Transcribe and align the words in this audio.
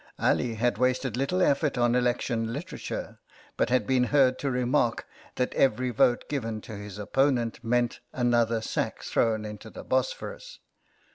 Ali 0.17 0.55
had 0.55 0.79
wasted 0.79 1.15
little 1.15 1.43
effort 1.43 1.77
on 1.77 1.93
election 1.93 2.51
literature, 2.51 3.19
but 3.55 3.69
had 3.69 3.85
been 3.85 4.05
heard 4.05 4.39
to 4.39 4.49
remark 4.49 5.05
that 5.35 5.53
every 5.53 5.91
vote 5.91 6.27
given 6.27 6.59
to 6.61 6.75
his 6.75 6.97
opponent 6.97 7.63
meant 7.63 7.99
another 8.11 8.61
sack 8.61 9.03
thrown 9.03 9.45
into 9.45 9.69
the 9.69 9.83
Bos 9.83 10.11
phorus. 10.11 10.57